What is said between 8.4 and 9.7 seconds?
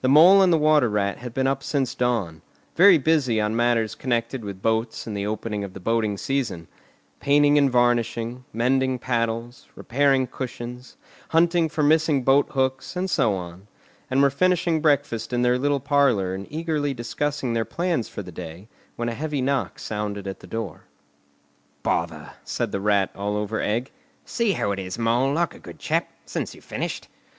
mending paddles,